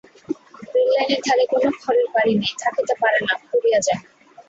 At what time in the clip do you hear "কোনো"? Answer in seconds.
1.51-1.69